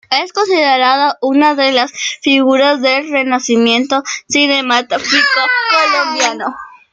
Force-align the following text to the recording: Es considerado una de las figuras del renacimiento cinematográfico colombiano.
Es 0.09 0.33
considerado 0.33 1.15
una 1.21 1.53
de 1.53 1.71
las 1.73 1.91
figuras 2.23 2.81
del 2.81 3.07
renacimiento 3.07 4.01
cinematográfico 4.27 5.25
colombiano. 5.69 6.55